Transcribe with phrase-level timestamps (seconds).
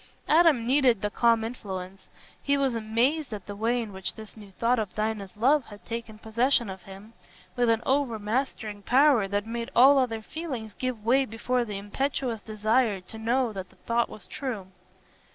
[0.27, 2.07] Adam needed the calm influence;
[2.41, 5.85] he was amazed at the way in which this new thought of Dinah's love had
[5.85, 7.13] taken possession of him,
[7.55, 12.99] with an overmastering power that made all other feelings give way before the impetuous desire
[13.01, 14.71] to know that the thought was true.